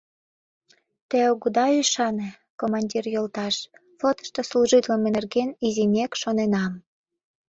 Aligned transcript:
—Те 1.09 1.19
огыда 1.31 1.65
ӱшане, 1.81 2.29
командир 2.59 3.05
йолташ, 3.15 3.55
флотышто 3.97 4.41
служитлыме 4.49 5.09
нерген 5.15 5.49
изинек 5.67 6.11
шоненам. 6.21 6.73